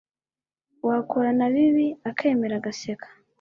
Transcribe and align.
wakora 0.87 1.29
na 1.39 1.47
bibi 1.53 1.87
akemera 2.09 2.53
agaseka 2.59 3.07